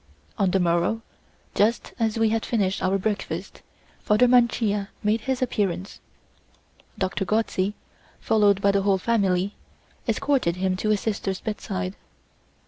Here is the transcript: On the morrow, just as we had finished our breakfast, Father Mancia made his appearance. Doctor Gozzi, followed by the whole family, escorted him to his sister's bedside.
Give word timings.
On 0.39 0.49
the 0.49 0.59
morrow, 0.59 1.03
just 1.53 1.93
as 1.99 2.17
we 2.17 2.29
had 2.29 2.43
finished 2.43 2.81
our 2.81 2.97
breakfast, 2.97 3.61
Father 3.99 4.27
Mancia 4.27 4.89
made 5.03 5.21
his 5.21 5.43
appearance. 5.43 5.99
Doctor 6.97 7.23
Gozzi, 7.23 7.75
followed 8.19 8.61
by 8.63 8.71
the 8.71 8.81
whole 8.81 8.97
family, 8.97 9.53
escorted 10.07 10.55
him 10.55 10.75
to 10.77 10.89
his 10.89 11.01
sister's 11.01 11.39
bedside. 11.39 11.95